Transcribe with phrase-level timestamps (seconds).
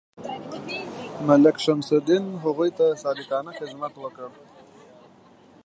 [1.27, 4.27] ملک شمس الدین هغوی ته صادقانه خدمت وکړ.